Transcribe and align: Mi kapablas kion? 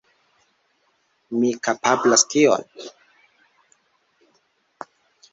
Mi 1.41 1.49
kapablas 1.67 2.23
kion? 2.31 2.63